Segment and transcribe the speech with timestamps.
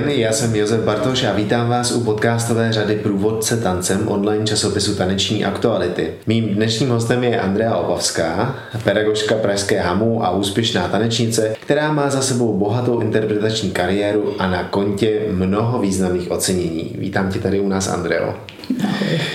[0.00, 4.94] den, já jsem Josef Bartoš a vítám vás u podcastové řady Průvodce tancem online časopisu
[4.94, 6.10] Taneční aktuality.
[6.26, 12.22] Mým dnešním hostem je Andrea Opavská, pedagožka Pražské hamu a úspěšná tanečnice, která má za
[12.22, 16.96] sebou bohatou interpretační kariéru a na kontě mnoho významných ocenění.
[16.98, 18.34] Vítám tě tady u nás, Andreo.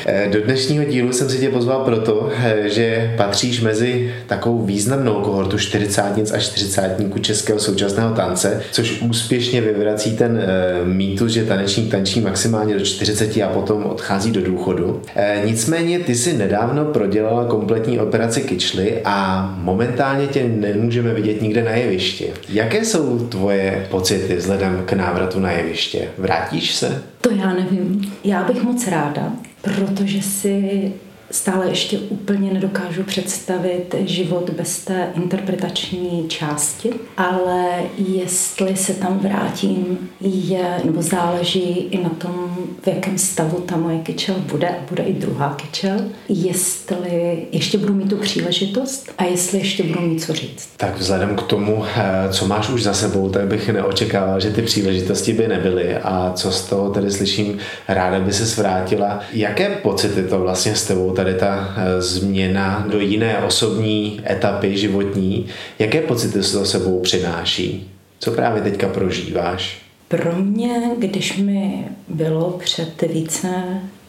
[0.05, 5.14] Eh, do dnešního dílu jsem si tě pozval proto, eh, že patříš mezi takovou významnou
[5.14, 11.91] kohortu 40 a 40 českého současného tance, což úspěšně vyvrací ten e, mýtus, že tanečník
[11.91, 15.02] tančí maximálně do 40 a potom odchází do důchodu.
[15.16, 21.63] E, nicméně ty si nedávno prodělala kompletní operaci kyčly a momentálně tě nemůžeme vidět nikde
[21.63, 22.31] na jevišti.
[22.49, 26.07] Jaké jsou tvoje pocity vzhledem k návratu na jeviště?
[26.17, 27.04] Vrátíš se?
[27.21, 28.13] To já nevím.
[28.23, 29.31] Já bych moc ráda,
[29.62, 30.91] protože si
[31.34, 40.10] stále ještě úplně nedokážu představit život bez té interpretační části, ale jestli se tam vrátím,
[40.22, 45.04] je, nebo záleží i na tom, v jakém stavu ta moje kyčel bude a bude
[45.04, 45.99] i druhá kyčel,
[46.30, 50.70] jestli ještě budu mít tu příležitost a jestli ještě budu mít co říct.
[50.77, 54.62] Tak vzhledem k tomu, eh, co máš už za sebou, tak bych neočekával, že ty
[54.62, 57.57] příležitosti by nebyly a co z toho tedy slyším,
[57.88, 59.20] ráda by se vrátila.
[59.34, 65.46] Jaké pocity to vlastně s tebou tady ta eh, změna do jiné osobní etapy životní,
[65.79, 67.91] jaké pocity se to sebou přináší?
[68.19, 69.81] Co právě teďka prožíváš?
[70.07, 73.47] Pro mě, když mi bylo před více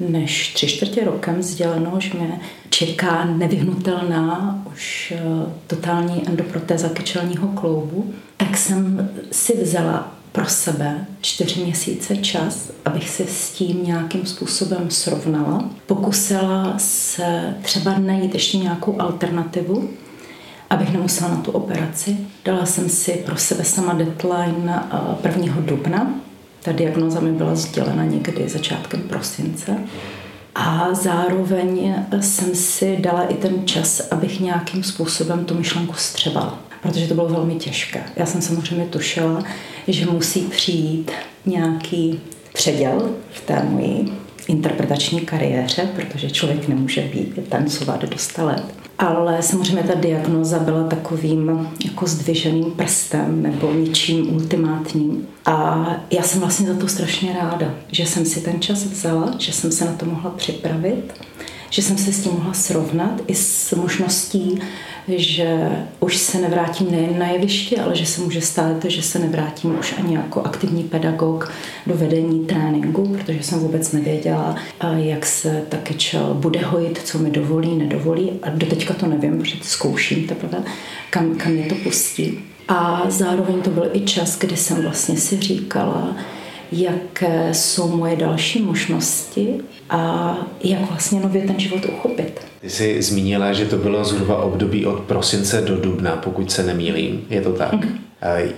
[0.00, 5.20] než tři čtvrtě rokem sděleno, že mě čeká nevyhnutelná už eh,
[5.66, 13.26] totální endoprotéza kyčelního kloubu, tak jsem si vzala pro sebe čtyři měsíce čas, abych se
[13.26, 15.70] s tím nějakým způsobem srovnala.
[15.86, 19.90] Pokusila se třeba najít ještě nějakou alternativu,
[20.70, 22.16] abych nemusela na tu operaci.
[22.44, 24.82] Dala jsem si pro sebe sama deadline
[25.24, 25.54] 1.
[25.60, 26.14] dubna.
[26.62, 29.78] Ta diagnoza mi byla sdělena někdy začátkem prosince.
[30.54, 37.06] A zároveň jsem si dala i ten čas, abych nějakým způsobem tu myšlenku střebala protože
[37.06, 38.02] to bylo velmi těžké.
[38.16, 39.42] Já jsem samozřejmě tušila,
[39.88, 41.10] že musí přijít
[41.46, 42.20] nějaký
[42.52, 44.12] předěl v té mojí
[44.48, 48.64] interpretační kariéře, protože člověk nemůže být tancovat do 100 let.
[48.98, 55.26] Ale samozřejmě ta diagnoza byla takovým jako zdviženým prstem nebo něčím ultimátním.
[55.46, 59.52] A já jsem vlastně za to strašně ráda, že jsem si ten čas vzala, že
[59.52, 61.14] jsem se na to mohla připravit,
[61.74, 64.60] že jsem se s tím mohla srovnat i s možností
[65.08, 65.68] že
[66.00, 69.94] už se nevrátím nejen na jeviště, ale že se může stát, že se nevrátím už
[69.98, 71.52] ani jako aktivní pedagog
[71.86, 74.56] do vedení tréninku, protože jsem vůbec nevěděla,
[74.96, 78.30] jak se ta kečel bude hojit, co mi dovolí, nedovolí.
[78.42, 80.58] A doteďka to nevím, protože zkouším teprve,
[81.10, 82.38] kam, kam mě to pustí.
[82.68, 86.16] A zároveň to byl i čas, kdy jsem vlastně si říkala,
[86.74, 89.54] jaké jsou moje další možnosti
[89.90, 92.40] a jak vlastně nově ten život uchopit.
[92.60, 97.26] Ty jsi zmínila, že to bylo zhruba období od prosince do dubna, pokud se nemýlím.
[97.30, 97.72] Je to tak?
[97.72, 97.98] Mm-hmm.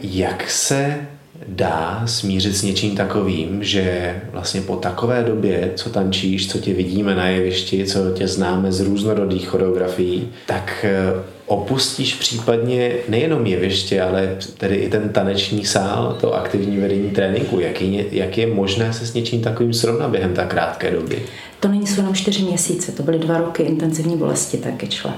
[0.03, 1.07] Jak se
[1.49, 7.15] dá smířit s něčím takovým, že vlastně po takové době, co tančíš, co tě vidíme
[7.15, 14.37] na jevišti, co tě známe z různorodých choreografií, tak eh, opustíš případně nejenom jeviště, ale
[14.59, 17.61] tedy i ten taneční sál, to aktivní vedení tréninku.
[17.61, 21.23] Jak je, jak je možné se s něčím takovým srovnat během tak krátké doby?
[21.61, 25.13] To není jenom čtyři měsíce, to byly dva roky intenzivní bolesti taky čle.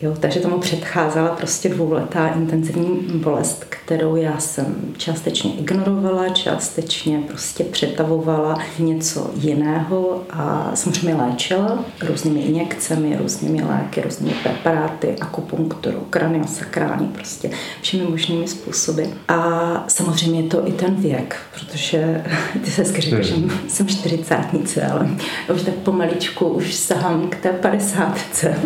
[0.00, 7.64] Jo, takže tomu předcházela prostě dvouletá intenzivní bolest, kterou já jsem částečně ignorovala, částečně prostě
[7.64, 17.08] přetavovala v něco jiného a samozřejmě léčila různými injekcemi, různými léky, různými preparáty, akupunkturu, kraniosakrální,
[17.08, 17.50] prostě
[17.82, 19.02] všemi možnými způsoby.
[19.28, 22.24] A samozřejmě je to i ten věk, protože
[22.64, 23.50] ty se řekl, že hmm.
[23.68, 25.10] jsem čtyřicátnice, ale
[25.54, 28.56] už tak pomaličku už sahám k té padesátce.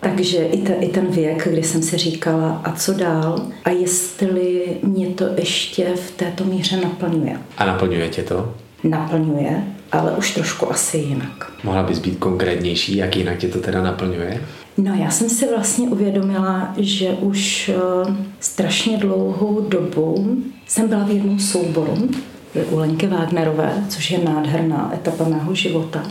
[0.00, 4.62] Takže i, te, i ten věk, kdy jsem si říkala, a co dál, a jestli
[4.82, 7.38] mě to ještě v této míře naplňuje.
[7.58, 8.54] A naplňuje tě to?
[8.84, 11.52] Naplňuje, ale už trošku asi jinak.
[11.64, 14.44] Mohla bys být konkrétnější, jak jinak tě to teda naplňuje?
[14.76, 20.36] No já jsem si vlastně uvědomila, že už uh, strašně dlouhou dobu
[20.66, 22.08] jsem byla v jednom souboru
[22.70, 26.02] u Lenky Wagnerové, což je nádherná etapa mého života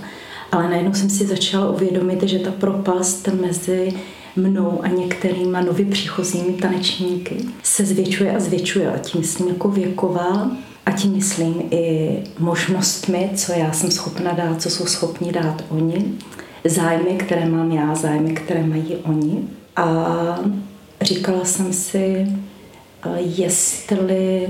[0.51, 3.93] ale najednou jsem si začala uvědomit, že ta propast mezi
[4.35, 8.91] mnou a některýma nově příchozími tanečníky se zvětšuje a zvětšuje.
[8.91, 10.51] A tím myslím jako věková
[10.85, 16.05] a tím myslím i možnostmi, co já jsem schopna dát, co jsou schopni dát oni,
[16.65, 19.43] zájmy, které mám já, zájmy, které mají oni.
[19.75, 20.39] A
[21.01, 22.27] říkala jsem si,
[23.17, 24.47] jestli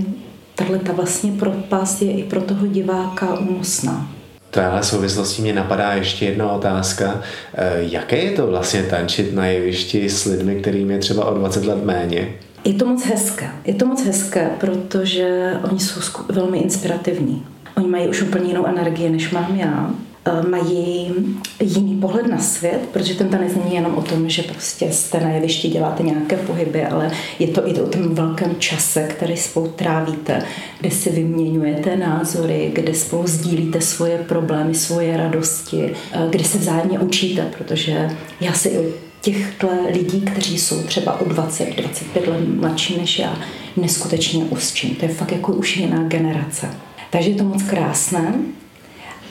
[0.55, 4.18] tahle ta vlastně propast je i pro toho diváka únosná.
[4.51, 7.21] Téhle souvislosti mě napadá ještě jedna otázka.
[7.53, 11.65] Eh, jaké je to vlastně tančit na jevišti s lidmi, kterým je třeba o 20
[11.65, 12.29] let méně?
[12.63, 13.49] Je to moc hezké.
[13.65, 17.45] Je to moc hezké, protože oni jsou velmi inspirativní.
[17.77, 19.91] Oni mají už úplně jinou energii, než mám já.
[20.25, 21.11] Eh, mají
[21.59, 25.29] jiný pohled na svět, protože ten tanec není jenom o tom, že prostě jste na
[25.29, 30.43] jevišti, děláte nějaké pohyby, ale je to i o tom velkém čase, který spolu trávíte,
[30.79, 36.99] kde si vyměňujete názory, kde spolu sdílíte svoje problémy, svoje radosti, eh, kde se vzájemně
[36.99, 38.09] učíte, protože
[38.41, 38.83] já si o
[39.21, 43.39] těchto lidí, kteří jsou třeba o 20-25 let mladší než já,
[43.77, 44.95] neskutečně usčím.
[44.95, 46.69] To je fakt jako už jiná generace.
[47.09, 48.33] Takže je to moc krásné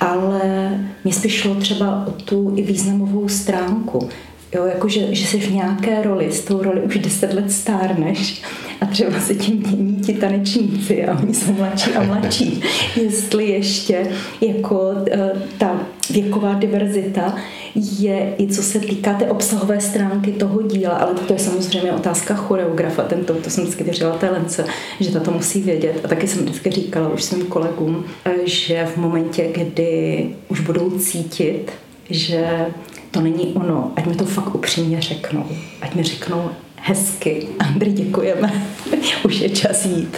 [0.01, 0.71] ale
[1.05, 4.09] mě spíš šlo třeba o tu i významovou stránku.
[4.55, 8.43] Jo, jako že, že jsi v nějaké roli, s tou roli už deset let stárneš
[8.81, 12.63] a třeba se tím mění ti tanečníci a oni jsou mladší a mladší.
[13.03, 14.07] Jestli ještě
[14.41, 17.35] jako eh, ta věková diverzita
[17.75, 22.35] je i co se týká té obsahové stránky toho díla, ale to je samozřejmě otázka
[22.35, 24.65] choreografa, tento, to jsem vždycky věřila té Lence,
[25.01, 26.01] že ta to musí vědět.
[26.05, 30.91] A taky jsem vždycky říkala už svým kolegům, eh, že v momentě, kdy už budou
[30.91, 31.71] cítit,
[32.11, 32.67] že
[33.11, 35.47] to není ono, ať mi to fakt upřímně řeknou,
[35.81, 36.51] ať mi řeknou
[36.83, 38.53] hezky, Andri, děkujeme,
[39.25, 40.17] už je čas jít.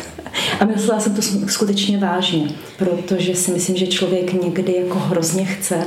[0.61, 5.87] A myslela jsem to skutečně vážně, protože si myslím, že člověk někdy jako hrozně chce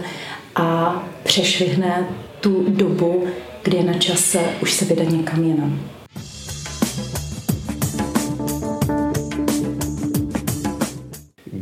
[0.56, 2.08] a přešvihne
[2.42, 3.28] tu dobu,
[3.64, 5.80] kdy je na čase už se vydat někam jinam.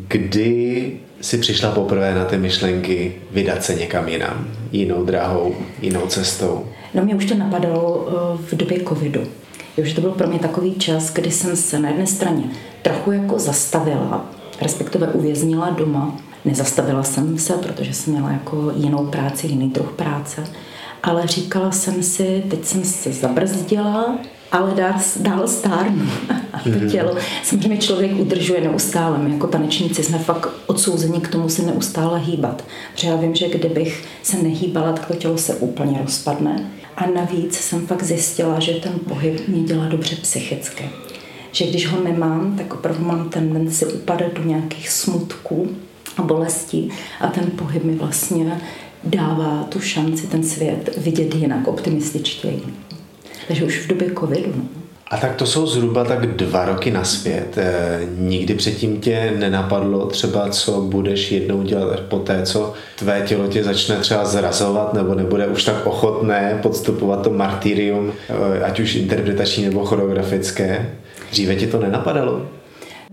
[0.07, 0.80] Kdy
[1.21, 6.65] si přišla poprvé na ty myšlenky vydat se někam jinam, jinou drahou, jinou cestou?
[6.93, 9.21] No mě už to napadalo eh, v době covidu.
[9.77, 12.43] Už to byl pro mě takový čas, kdy jsem se na jedné straně
[12.81, 14.25] trochu jako zastavila,
[14.61, 16.17] respektive uvěznila doma.
[16.45, 20.43] Nezastavila jsem se, protože jsem měla jako jinou práci, jiný druh práce,
[21.03, 24.17] ale říkala jsem si, teď jsem se zabrzdila,
[24.51, 26.05] ale dál, dál stárnu.
[26.53, 26.89] A to mhm.
[26.89, 29.17] tělo, samozřejmě člověk udržuje neustále.
[29.17, 32.63] My jako tanečníci jsme fakt odsouzeni k tomu se neustále hýbat.
[32.93, 36.71] Protože já vím, že kdybych se nehýbala, tak to tělo se úplně rozpadne.
[36.97, 40.89] A navíc jsem fakt zjistila, že ten pohyb mě dělá dobře psychicky.
[41.51, 45.69] Že když ho nemám, tak opravdu mám tendenci upadat do nějakých smutků
[46.17, 46.89] a bolestí
[47.21, 48.61] a ten pohyb mi vlastně
[49.03, 52.63] dává tu šanci ten svět vidět jinak, optimističtěji.
[53.51, 54.53] Takže už v době covidu.
[54.55, 54.63] No.
[55.07, 57.57] A tak to jsou zhruba tak dva roky na svět.
[57.57, 63.47] Eh, nikdy předtím tě nenapadlo třeba, co budeš jednou dělat po té, co tvé tělo
[63.47, 68.95] tě začne třeba zrazovat nebo nebude už tak ochotné podstupovat to martyrium, eh, ať už
[68.95, 70.89] interpretační nebo choreografické.
[71.31, 72.41] Dříve ti to nenapadalo?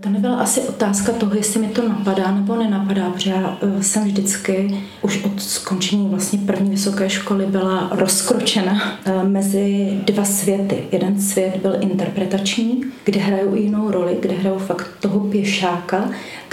[0.01, 4.03] To nebyla asi otázka toho, jestli mi to napadá nebo nenapadá, protože já eh, jsem
[4.03, 10.83] vždycky už od skončení vlastně první vysoké školy byla rozkročena eh, mezi dva světy.
[10.91, 16.09] Jeden svět byl interpretační, kde hraju jinou roli, kde hraju fakt toho pěšáka,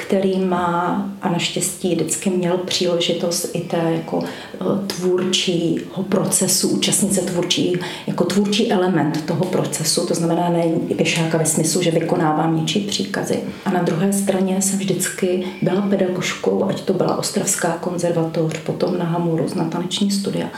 [0.07, 7.77] který má a naštěstí vždycky měl příležitost i té jako eh, tvůrčího procesu, účastnice tvůrčí,
[8.07, 10.65] jako tvůrčí element toho procesu, to znamená ne
[10.97, 13.39] pěšáka ve smyslu, že vykonávám něčí příkazy.
[13.65, 19.05] A na druhé straně jsem vždycky byla pedagožkou, ať to byla Ostravská konzervatoř, potom na
[19.05, 20.49] Hamuru na taneční studia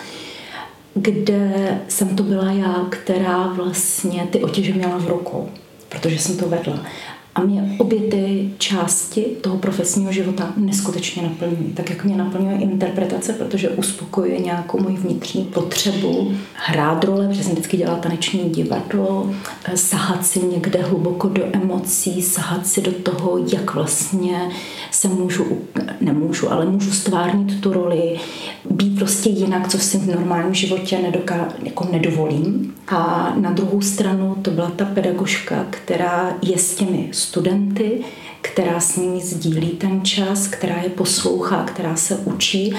[0.94, 5.48] kde jsem to byla já, která vlastně ty otěže měla v rukou,
[5.88, 6.84] protože jsem to vedla.
[7.38, 11.72] A mě obě ty části toho profesního života neskutečně naplňují.
[11.74, 17.52] Tak jak mě naplňuje interpretace, protože uspokojuje nějakou moji vnitřní potřebu hrát role, protože jsem
[17.52, 19.30] vždycky dělala taneční divadlo,
[19.64, 24.50] eh, sahat si někde hluboko do emocí, sahat si do toho, jak vlastně
[24.90, 25.44] se můžu,
[26.00, 28.20] nemůžu, ale můžu stvárnit tu roli,
[28.70, 32.74] být prostě jinak, co si v normálním životě nedoká, jako nedovolím.
[32.88, 38.04] A na druhou stranu to byla ta pedagožka, která je s těmi studenty,
[38.40, 42.74] která s nimi sdílí ten čas, která je poslouchá, která se učí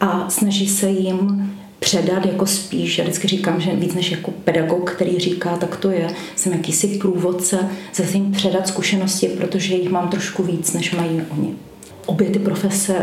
[0.00, 4.90] a snaží se jim předat jako spíš, já vždycky říkám, že víc než jako pedagog,
[4.90, 10.08] který říká, tak to je, jsem jakýsi průvodce, zase jim předat zkušenosti, protože jich mám
[10.08, 11.54] trošku víc, než mají oni.
[12.08, 12.94] Obě ty profese,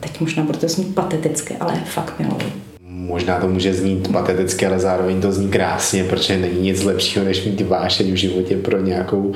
[0.00, 2.52] teď možná bude to znít pateticky, ale fakt miluji
[3.12, 7.44] možná to může znít pateticky, ale zároveň to zní krásně, protože není nic lepšího, než
[7.44, 9.34] mít vášeň v životě pro nějakou uh,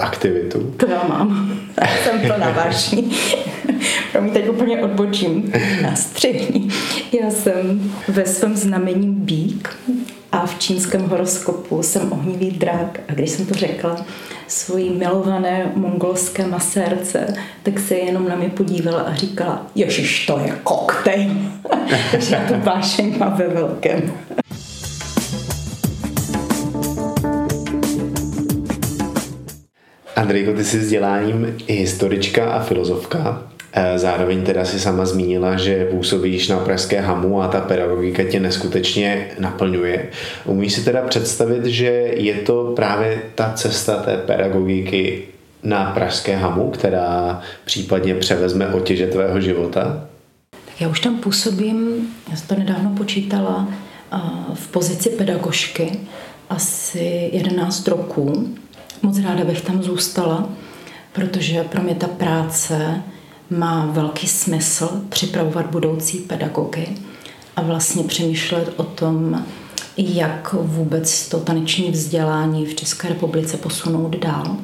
[0.00, 0.74] aktivitu.
[0.76, 1.58] To já mám.
[1.80, 3.12] Já jsem to na vášní.
[4.12, 6.68] Promiň, teď úplně odbočím na střední.
[7.20, 9.76] Já jsem ve svém znamení bík
[10.32, 13.00] a v čínském horoskopu jsem ohnivý drak.
[13.08, 14.06] A když jsem to řekla,
[14.48, 20.58] svojí milované mongolské masérce, tak se jenom na mě podívala a říkala, ježiš, to je
[20.62, 21.30] koktejl.
[22.18, 24.12] že to vášeň má ve velkém.
[30.16, 33.55] Andrejko, ty jsi vzděláním historička a filozofka.
[33.76, 38.40] E, zároveň teda si sama zmínila, že působíš na Pražské hamu a ta pedagogika tě
[38.40, 40.08] neskutečně naplňuje.
[40.44, 45.22] Umíš si teda představit, že je to právě ta cesta té pedagogiky
[45.62, 50.06] na Pražské hamu, která případně převezme otěže tvého života?
[50.50, 53.68] Tak já už tam působím, já jsem to nedávno počítala,
[54.54, 56.00] v pozici pedagožky
[56.50, 58.54] asi 11 roků.
[59.02, 60.48] Moc ráda bych tam zůstala,
[61.12, 63.02] protože pro mě ta práce
[63.50, 66.88] má velký smysl připravovat budoucí pedagogy
[67.56, 69.44] a vlastně přemýšlet o tom,
[69.96, 74.56] jak vůbec to taneční vzdělání v České republice posunout dál.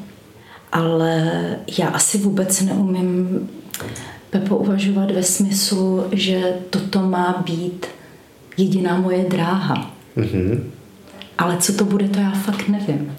[0.73, 1.33] Ale
[1.79, 3.49] já asi vůbec neumím
[4.31, 7.87] Pepo uvažovat ve smyslu, že toto má být
[8.57, 9.91] jediná moje dráha.
[10.17, 10.61] Mm-hmm.
[11.39, 13.17] Ale co to bude, to já fakt nevím.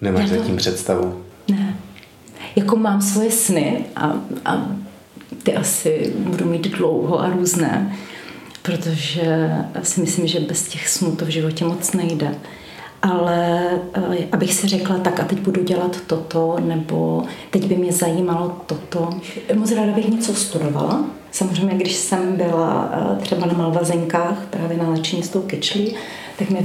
[0.00, 1.22] Nemáš zatím představu?
[1.50, 1.76] Ne.
[2.58, 4.12] Jako mám svoje sny a,
[4.44, 4.66] a
[5.42, 7.96] ty asi budu mít dlouho a různé,
[8.62, 9.50] protože
[9.82, 12.34] si myslím, že bez těch snů to v životě moc nejde.
[13.02, 17.92] Ale eh, abych si řekla, tak a teď budu dělat toto, nebo teď by mě
[17.92, 19.10] zajímalo toto.
[19.54, 21.04] Moc ráda bych něco studovala.
[21.30, 25.96] Samozřejmě, když jsem byla eh, třeba na Malvazenkách, právě na léčení s tou kyčlí,
[26.38, 26.64] tak mi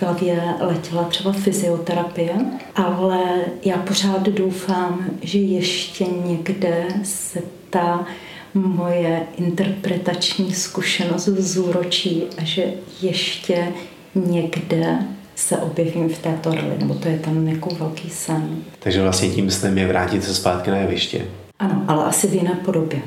[0.00, 2.34] hlavě letěla třeba fyzioterapie,
[2.74, 3.20] ale
[3.64, 8.06] já pořád doufám, že ještě někde se ta
[8.54, 12.64] moje interpretační zkušenost zúročí a že
[13.02, 13.68] ještě
[14.14, 14.98] někde
[15.34, 18.56] se objevím v této roli, nebo to je ten jako velký sen.
[18.78, 21.24] Takže vlastně tím snem je vrátit se zpátky na jeviště.
[21.58, 23.00] Ano, ale asi v jiné podobě.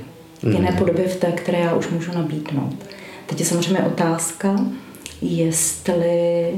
[0.43, 0.77] V jiné mm.
[0.77, 2.75] podobě v té, které já už můžu nabídnout.
[3.25, 4.55] Teď je samozřejmě otázka,
[5.22, 6.51] jestli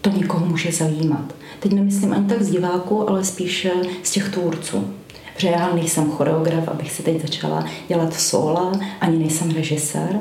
[0.00, 1.34] to někoho může zajímat.
[1.60, 4.94] Teď nemyslím ani tak z diváků, ale spíše z těch tvůrců.
[5.34, 10.20] Protože já nejsem choreograf, abych si teď začala dělat sola, ani nejsem režisér,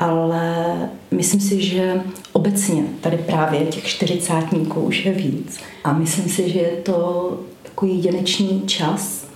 [0.00, 0.76] ale
[1.10, 2.00] myslím si, že
[2.32, 5.58] obecně tady právě těch čtyřicátníků už je víc.
[5.84, 9.26] A myslím si, že je to jako jedinečný čas,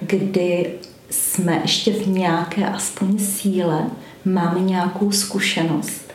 [0.00, 0.70] kdy
[1.10, 3.86] jsme ještě v nějaké aspoň síle,
[4.24, 6.09] máme nějakou zkušenost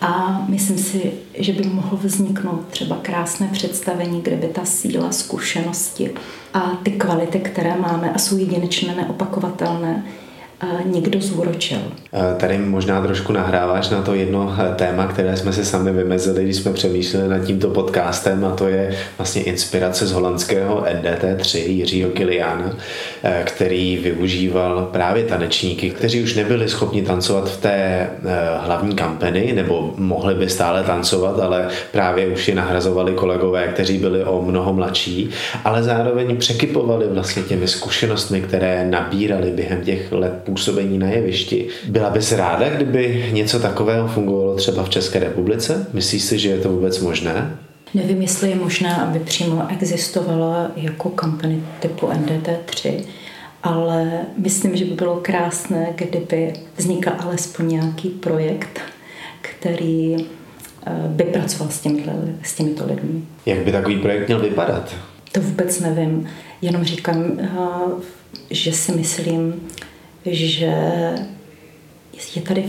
[0.00, 6.14] a myslím si, že by mohlo vzniknout třeba krásné představení, kde by ta síla zkušenosti
[6.54, 10.04] a ty kvality, které máme a jsou jedinečné, neopakovatelné,
[10.84, 11.78] někdo zúročil.
[12.36, 16.56] Tady možná trošku nahráváš na to jedno eh, téma, které jsme si sami vymezili, když
[16.56, 22.76] jsme přemýšleli nad tímto podcastem a to je vlastně inspirace z holandského NDT3 Jiřího Kiliana,
[23.22, 28.08] eh, který využíval právě tanečníky, kteří už nebyli schopni tancovat v té eh,
[28.58, 34.24] hlavní kampany, nebo mohli by stále tancovat, ale právě už je nahrazovali kolegové, kteří byli
[34.24, 35.30] o mnoho mladší,
[35.64, 41.68] ale zároveň překypovali vlastně těmi zkušenostmi, které nabírali během těch let působení na jevišti.
[41.88, 45.86] Byla bys ráda, kdyby něco takového fungovalo třeba v České republice?
[45.92, 47.58] Myslíš si, že je to vůbec možné?
[47.94, 53.02] Nevím, jestli je možné, aby přímo existovala jako kampany typu NDT3,
[53.62, 58.80] ale myslím, že by bylo krásné, kdyby vznikl alespoň nějaký projekt,
[59.40, 62.10] který eh, by pracoval s, těmito,
[62.42, 63.22] s těmito lidmi.
[63.46, 64.94] Jak by takový projekt měl vypadat?
[65.32, 66.28] To vůbec nevím.
[66.62, 67.48] Jenom říkám, eh,
[68.50, 69.54] že si myslím,
[70.26, 70.66] že
[72.36, 72.64] je tady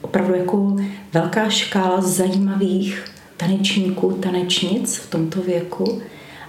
[0.00, 0.76] opravdu jako
[1.12, 3.04] velká škála zajímavých
[3.36, 6.02] tanečníků, tanečnic v tomto věku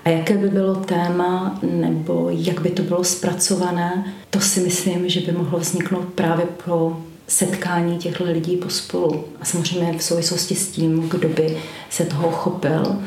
[0.05, 5.19] a jaké by bylo téma nebo jak by to bylo zpracované, to si myslím, že
[5.19, 9.25] by mohlo vzniknout právě pro setkání těchto lidí pospolu.
[9.41, 11.57] A samozřejmě v souvislosti s tím, kdo by
[11.89, 13.01] se toho chopil,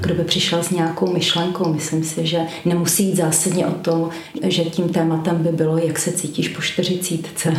[0.00, 1.72] kdo by přišel s nějakou myšlenkou.
[1.72, 4.10] Myslím si, že nemusí jít zásadně o to,
[4.42, 7.56] že tím tématem by bylo, jak se cítíš po čtyřicítce,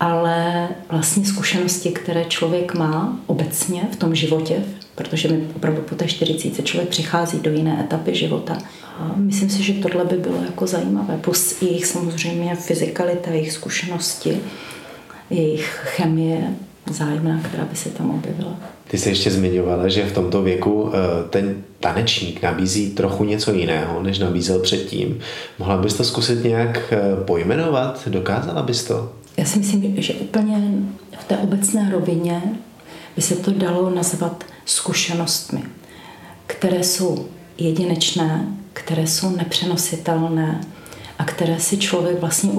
[0.00, 6.08] ale vlastně zkušenosti, které člověk má obecně v tom životě, protože mi opravdu po té
[6.08, 8.58] čtyřicítce člověk přichází do jiné etapy života.
[8.98, 11.16] A myslím si, že tohle by bylo jako zajímavé.
[11.16, 14.40] Plus jejich samozřejmě fyzikalita, jejich zkušenosti,
[15.30, 16.54] jejich chemie,
[16.90, 18.56] zájemná, která by se tam objevila.
[18.92, 24.02] Ty jsi ještě zmiňovala, že v tomto věku eh, ten tanečník nabízí trochu něco jiného,
[24.02, 25.18] než nabízel předtím.
[25.58, 28.08] Mohla bys to zkusit nějak eh, pojmenovat?
[28.08, 29.12] Dokázala bys to?
[29.36, 30.72] Já si myslím, že úplně
[31.20, 32.42] v té obecné rovině
[33.16, 35.62] by se to dalo nazvat zkušenostmi,
[36.46, 37.26] které jsou
[37.58, 40.60] jedinečné, které jsou nepřenositelné
[41.18, 42.50] a které si člověk vlastně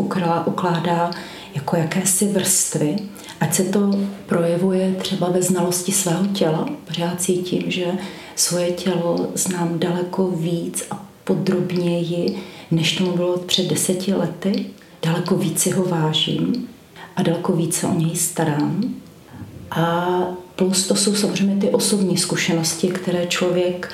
[0.45, 1.11] ukládá
[1.55, 2.95] jako jakési vrstvy,
[3.43, 3.91] ať se to
[4.25, 7.85] projevuje třeba ve znalosti svého těla, protože já cítím, že
[8.35, 14.65] svoje tělo znám daleko víc a podrobněji, než tomu bylo před deseti lety.
[15.05, 16.67] Daleko víc ho vážím
[17.15, 18.83] a daleko více o něj starám.
[19.71, 20.17] A
[20.55, 23.93] plus to jsou samozřejmě ty osobní zkušenosti, které člověk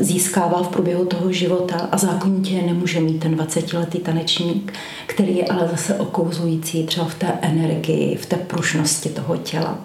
[0.00, 4.72] získává v průběhu toho života a zákonitě nemůže mít ten 20-letý tanečník,
[5.06, 9.78] který je ale zase okouzlující třeba v té energii, v té pružnosti toho těla.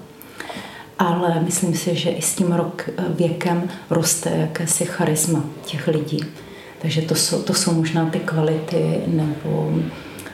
[1.00, 6.20] Ale myslím si, že i s tím rok, eh, věkem roste jakési charisma těch lidí.
[6.82, 9.74] Takže to jsou, to jsou možná ty kvality nebo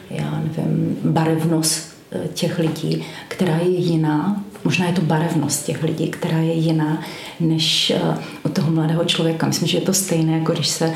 [0.09, 1.96] já nevím, barevnost
[2.33, 4.43] těch lidí, která je jiná.
[4.63, 7.01] Možná je to barevnost těch lidí, která je jiná
[7.39, 9.47] než eh, u toho mladého člověka.
[9.47, 10.93] Myslím, že je to stejné, jako když se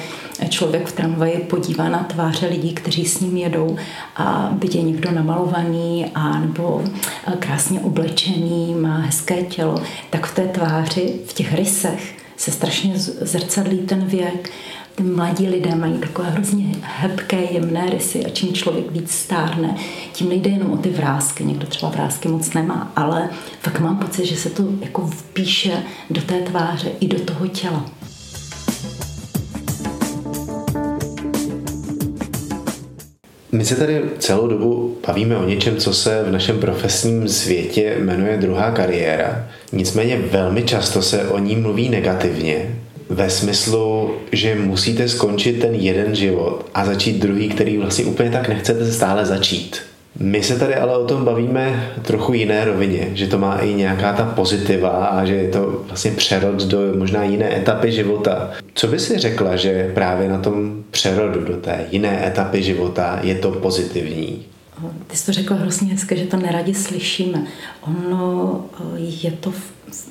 [0.49, 3.77] člověk v tramvaji podívá na tváře lidí, kteří s ním jedou
[4.15, 6.83] a je někdo namalovaný a nebo
[7.27, 12.93] eh, krásně oblečený, má hezké tělo, tak v té tváři, v těch rysech se strašně
[12.97, 14.51] zrcadlí ten věk
[14.95, 19.75] ty mladí lidé mají takové hrozně hebké, jemné rysy a čím člověk víc stárne,
[20.13, 21.43] tím nejde jenom o ty vrázky.
[21.43, 23.29] Někdo třeba vrázky moc nemá, ale
[23.62, 27.86] fakt mám pocit, že se to jako vpíše do té tváře i do toho těla.
[33.51, 38.38] My se tady celou dobu bavíme o něčem, co se v našem profesním světě jmenuje
[38.38, 39.48] druhá kariéra.
[39.71, 42.75] Nicméně velmi často se o ní mluví negativně
[43.11, 48.49] ve smyslu, že musíte skončit ten jeden život a začít druhý, který vlastně úplně tak
[48.49, 49.81] nechcete stále začít.
[50.19, 54.13] My se tady ale o tom bavíme trochu jiné rovině, že to má i nějaká
[54.13, 58.51] ta pozitiva a že je to vlastně přerod do možná jiné etapy života.
[58.73, 63.35] Co by si řekla, že právě na tom přerodu do té jiné etapy života je
[63.35, 64.45] to pozitivní?
[65.07, 67.48] Ty jsi to řekla hrozně hezky, že to neradi slyšíme.
[67.81, 69.53] Ono eh, je to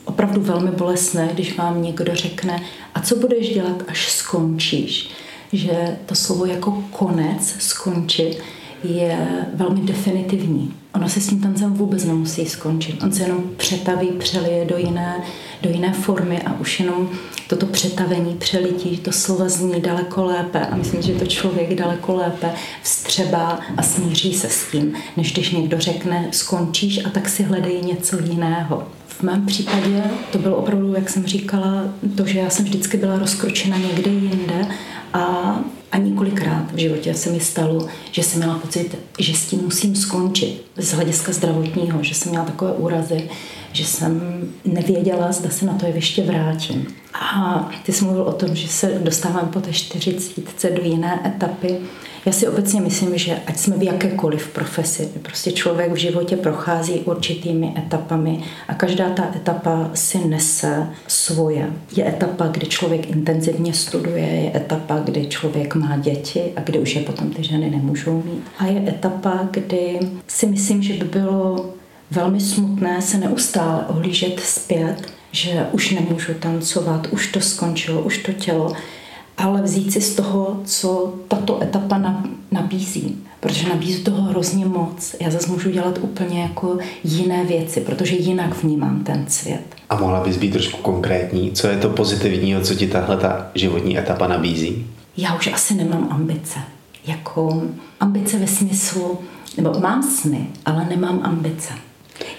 [0.04, 2.62] opravdu velmi bolestné, když vám někdo řekne,
[2.94, 5.11] a co budeš dělat, až skončíš.
[5.52, 8.38] Že to slovo jako konec, skončit,
[8.84, 10.74] je velmi definitivní.
[10.94, 13.02] Ono se s tím tancem vůbec nemusí skončit.
[13.02, 15.22] On se jenom přetaví, přelije do jiné,
[15.62, 17.08] do jiné formy a už jenom
[17.48, 22.50] toto přetavení, přelití, to slovo zní daleko lépe a myslím, že to člověk daleko lépe
[22.82, 27.82] vstřebá a smíří se s tím, než když někdo řekne skončíš a tak si hledej
[27.82, 28.88] něco jiného.
[29.06, 31.84] V mém případě to bylo opravdu, jak jsem říkala,
[32.16, 34.66] to, že já jsem vždycky byla rozkročena někde jinde
[35.12, 35.59] a
[35.92, 39.96] a několikrát v životě se mi stalo, že jsem měla pocit, že s tím musím
[39.96, 43.29] skončit z hlediska zdravotního, že jsem měla takové úrazy,
[43.72, 46.87] že jsem nevěděla, zda se na to jeviště vrátím.
[47.14, 51.78] A ty jsi mluvil o tom, že se dostávám po té čtyřicítce do jiné etapy.
[52.26, 56.92] Já si obecně myslím, že ať jsme v jakékoliv profesi, prostě člověk v životě prochází
[56.92, 61.72] určitými etapami a každá ta etapa si nese svoje.
[61.96, 66.94] Je etapa, kdy člověk intenzivně studuje, je etapa, kdy člověk má děti a kdy už
[66.94, 68.44] je potom ty ženy nemůžou mít.
[68.59, 71.70] A je etapa, kdy si myslím, že by bylo
[72.11, 78.33] velmi smutné se neustále ohlížet zpět, že už nemůžu tancovat, už to skončilo, už to
[78.33, 78.73] tělo,
[79.37, 83.18] ale vzít si z toho, co tato etapa nabízí.
[83.40, 85.14] Protože nabízí toho hrozně moc.
[85.20, 89.62] Já zase můžu dělat úplně jako jiné věci, protože jinak vnímám ten svět.
[89.90, 91.53] A mohla bys být trošku konkrétní?
[91.53, 94.87] Co je to pozitivního, co ti tahle ta životní etapa nabízí?
[95.16, 96.59] Já už asi nemám ambice.
[97.07, 97.62] Jako
[98.01, 99.18] ambice ve smyslu,
[99.57, 101.73] nebo mám sny, ale nemám ambice.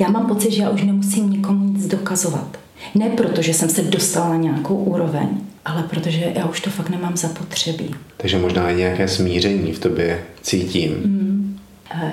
[0.01, 2.57] Já mám pocit, že já už nemusím nikomu nic dokazovat.
[2.95, 5.27] Ne proto, že jsem se dostala na nějakou úroveň,
[5.65, 7.95] ale protože já už to fakt nemám zapotřebí.
[8.17, 10.91] Takže možná i nějaké smíření v tobě cítím.
[10.91, 11.57] Mm.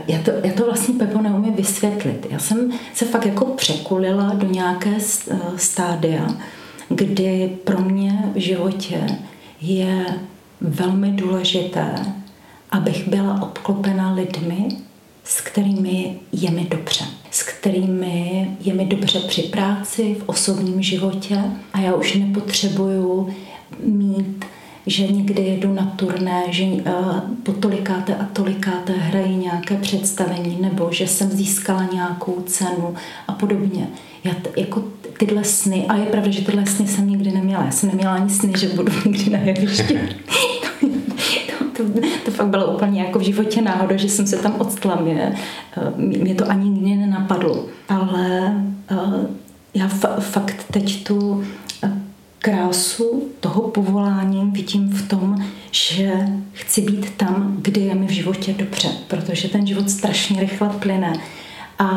[0.09, 2.27] Já to, já to vlastně Pepo neumím vysvětlit.
[2.31, 4.91] Já jsem se fakt jako překulila do nějaké
[5.31, 6.29] eh, stádia,
[6.89, 9.07] kdy pro mě v životě
[9.61, 10.07] je
[10.61, 11.95] velmi důležité,
[12.71, 14.69] abych byla obklopena lidmi,
[15.25, 21.43] s kterými je mi dobře, s kterými je mi dobře při práci, v osobním životě
[21.73, 23.29] a já už nepotřebuju
[23.83, 24.45] mít
[24.89, 30.89] že někdy jedu na turné, že uh, po tolikáté a tolikáté hrají nějaké představení, nebo
[30.93, 32.95] že jsem získala nějakou cenu
[33.29, 33.89] a podobně.
[34.25, 34.85] Já t- jako
[35.19, 37.65] tyhle sny, a je pravda, že tyhle sny jsem nikdy neměla.
[37.65, 39.99] Já jsem neměla ani sny, že budu někdy na jevišti.
[41.79, 44.97] To, to fakt bylo úplně jako v životě náhoda, že jsem se tam odstla.
[44.97, 45.37] Mě,
[45.77, 47.65] eh, mě to ani nikdy nenapadlo.
[47.89, 48.55] Ale
[48.91, 49.27] uh,
[49.75, 51.45] já fa- fakt teď tu
[52.39, 58.53] krásu toho povolání vidím v tom, že chci být tam, kde je mi v životě
[58.53, 61.13] dobře, protože ten život strašně rychle plyne
[61.79, 61.89] a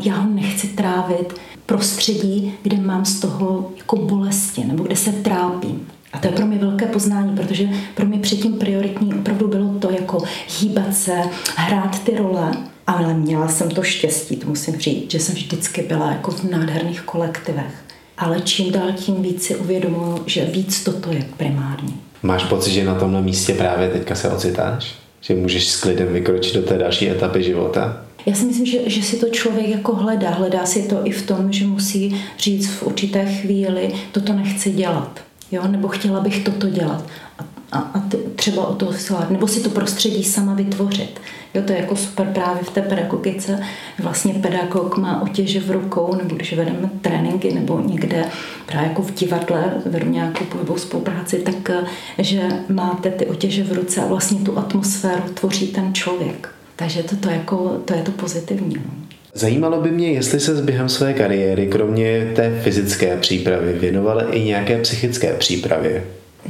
[0.00, 1.34] já ho nechci trávit
[1.66, 5.86] prostředí, kde mám z toho jako bolesti nebo kde se trápím.
[6.12, 9.90] A to je pro mě velké poznání, protože pro mě předtím prioritní opravdu bylo to
[9.90, 10.22] jako
[10.60, 11.12] hýbat se,
[11.56, 12.52] hrát ty role,
[12.86, 17.00] ale měla jsem to štěstí, to musím říct, že jsem vždycky byla jako v nádherných
[17.00, 17.74] kolektivech.
[18.18, 22.00] Ale čím dál tím víc si uvědomuji, že víc toto je primární.
[22.22, 24.94] Máš pocit, že na tomhle místě právě teďka se ocitáš?
[25.20, 28.04] Že můžeš s klidem vykročit do té další etapy života?
[28.26, 30.30] Já si myslím, že, že si to člověk jako hledá.
[30.30, 35.20] Hledá si to i v tom, že musí říct v určité chvíli, toto nechci dělat.
[35.50, 35.68] Jo?
[35.68, 37.04] Nebo chtěla bych toto dělat.
[37.38, 38.02] A, a, a
[38.36, 39.30] třeba o to silát.
[39.30, 41.20] Nebo si to prostředí sama vytvořit.
[41.54, 43.62] Jo, to je jako super právě v té pedagogice.
[43.98, 48.24] Vlastně pedagog má otěže v rukou, nebo když vedeme tréninky, nebo někde
[48.66, 51.70] právě jako v divadle vedu nějakou pohybovou spolupráci, tak
[52.18, 56.48] že máte ty otěže v ruce a vlastně tu atmosféru tvoří ten člověk.
[56.76, 58.74] Takže to, to, jako, to je to pozitivní.
[58.74, 59.09] No.
[59.34, 64.78] Zajímalo by mě, jestli se během své kariéry, kromě té fyzické přípravy, věnovala i nějaké
[64.78, 66.04] psychické přípravě.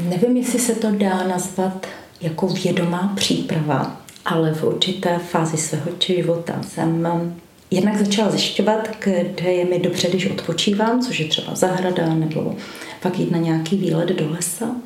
[0.08, 1.86] Nevím, jestli se to dá nazvat
[2.20, 7.34] jako vědomá příprava, ale v určité fázi svého života jsem um,
[7.70, 12.54] jednak začala zjišťovat, kde je mi dobře, když odpočívám, což je třeba zahrada nebo
[13.00, 14.76] fakt jít na nějaký výlet do lesa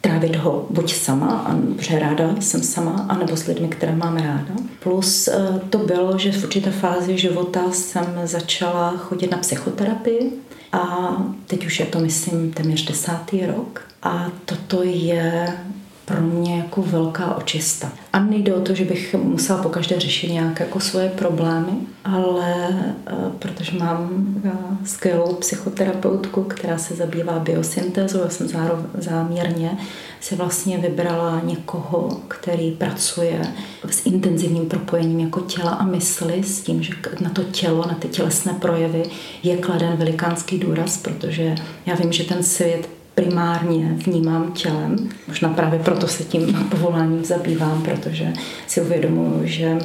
[0.00, 4.54] trávit ho buď sama, protože ráda jsem sama, anebo s lidmi, které mám ráda.
[4.82, 10.32] Plus eh, to bylo, že v určité fázi života jsem začala chodit na psychoterapii
[10.72, 13.82] a teď už je to, myslím, téměř desátý rok.
[14.02, 15.56] A toto je
[16.04, 17.92] pro mě jako velká očista.
[18.12, 21.72] A nejde o to, že bych musela pokaždé řešit nějaké jako svoje problémy,
[22.04, 22.68] ale
[23.06, 23.14] eh,
[23.60, 24.50] protože mám eh,
[24.84, 28.48] skvělou psychoterapeutku, která se zabývá biosyntézou, já jsem
[28.98, 29.78] záměrně
[30.20, 33.42] si vlastně vybrala někoho, který pracuje
[33.90, 38.08] s intenzivním propojením jako těla a mysli, s tím, že na to tělo, na ty
[38.08, 39.02] tělesné projevy
[39.42, 41.54] je kladen velikánský důraz, protože
[41.86, 45.08] já vím, že ten svět primárně vnímám tělem.
[45.28, 48.32] Možná právě proto se tím povoláním zabývám, protože
[48.66, 49.78] si uvědomuji, že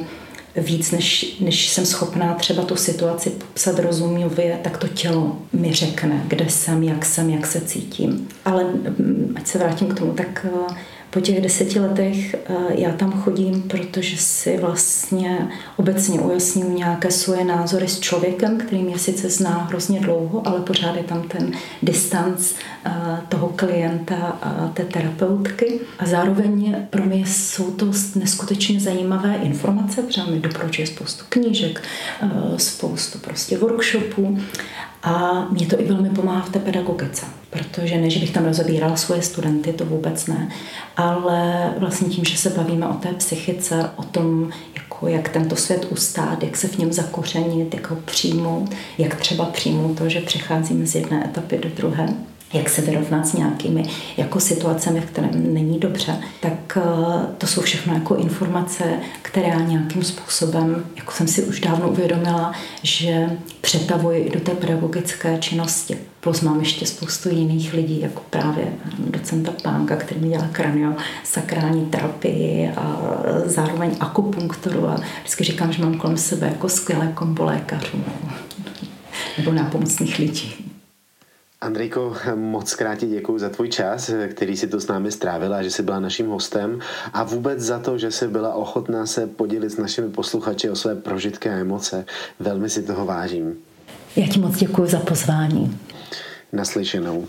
[0.57, 6.23] víc, než, než jsem schopná třeba tu situaci popsat rozuměvě, tak to tělo mi řekne,
[6.27, 8.27] kde jsem, jak jsem, jak se cítím.
[8.45, 10.75] Ale mm, ať se vrátím k tomu, tak eh,
[11.15, 15.47] po těch deseti letech eh, já tam chodím, protože si vlastně
[15.77, 20.95] obecně ujasním nějaké svoje názory s člověkem, který mě sice zná hrozně dlouho, ale pořád
[20.95, 21.51] je tam ten
[21.83, 22.53] distanc
[22.85, 22.91] eh,
[23.29, 25.79] toho klienta a té terapeutky.
[25.99, 31.83] A zároveň pro mě jsou to neskutečně zajímavé informace, protože mi doporučuje spoustu knížek,
[32.21, 34.37] eh, spoustu prostě workshopů
[35.03, 37.25] a mě to i velmi pomáhá v té pedagogice,
[37.57, 40.49] protože ne, že bych tam rozebírala svoje studenty, to vůbec ne,
[40.97, 45.87] ale vlastně tím, že se bavíme o té psychice, o tom, jako jak tento svět
[45.89, 50.87] ustát, jak se v něm zakořenit, jak ho přijmout, jak třeba přijmout to, že přecházíme
[50.87, 52.07] z jedné etapy do druhé,
[52.53, 53.85] jak se vyrovnat s nějakými
[54.17, 56.81] jako situacemi, v kterém není dobře, tak eh,
[57.37, 58.83] to jsou všechno jako informace,
[59.21, 62.51] které já nějakým způsobem, jako jsem si už dávno uvědomila,
[62.83, 63.29] že
[63.61, 65.97] přetavuji do té pedagogické činnosti.
[66.19, 68.67] Plus mám ještě spoustu jiných lidí, jako právě
[68.99, 73.01] docenta Pánka, který mi dělá kranio, sakrální terapii a
[73.45, 78.03] zároveň akupunkturu a vždycky říkám, že mám kolem sebe jako skvělé kombo lékařů
[79.37, 80.74] nebo nápomocných lidí.
[81.65, 85.71] Andrejko, moc krát ti děkuji za tvůj čas, který si tu s námi strávila, že
[85.71, 86.79] jsi byla naším hostem
[87.13, 90.95] a vůbec za to, že jsi byla ochotná se podělit s našimi posluchači o své
[90.95, 92.05] prožitky a emoce.
[92.39, 93.55] Velmi si toho vážím.
[94.15, 95.79] Já ti moc děkuji za pozvání.
[96.53, 97.27] Naslyšenou.